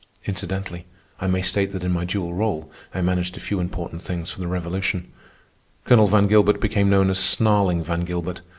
Incidentally, 0.25 0.87
I 1.19 1.27
may 1.27 1.43
state 1.43 1.73
that 1.73 1.83
in 1.83 1.91
my 1.91 2.05
dual 2.05 2.33
rôle 2.33 2.69
I 2.91 3.03
managed 3.03 3.37
a 3.37 3.39
few 3.39 3.59
important 3.59 4.01
things 4.01 4.31
for 4.31 4.39
the 4.39 4.47
Revolution. 4.47 5.11
Colonel 5.85 6.07
Van 6.07 6.25
Gilbert 6.25 6.59
became 6.59 6.89
known 6.89 7.11
as 7.11 7.19
"Snarling" 7.19 7.83
Van 7.83 8.03
Gilbert. 8.03 8.41